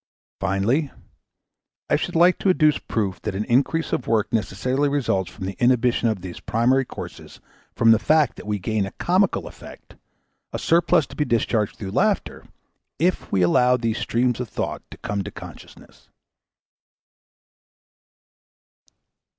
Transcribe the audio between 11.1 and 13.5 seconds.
be discharged through laughter, if we